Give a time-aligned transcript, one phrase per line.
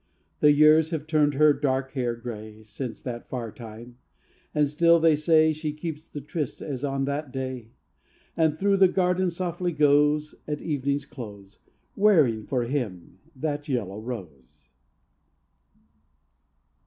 [0.39, 3.99] The years have turned her dark hair gray Since that far time:
[4.51, 7.69] and still, they say, She keeps the tryst as on that day;
[8.35, 11.59] And through the garden softly goes, At evening's close,
[11.95, 14.65] Wearing for him that yellow rose.